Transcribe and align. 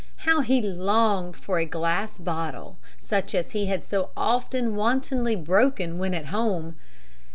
How 0.25 0.39
he 0.41 0.63
longed 0.63 1.35
for 1.35 1.59
a 1.59 1.65
glass 1.67 2.17
bottle 2.17 2.79
such 2.99 3.35
as 3.35 3.51
he 3.51 3.67
had 3.67 3.83
so 3.83 4.09
often 4.17 4.75
wantonly 4.75 5.35
broken 5.35 5.99
when 5.99 6.15
at 6.15 6.25
home! 6.33 6.75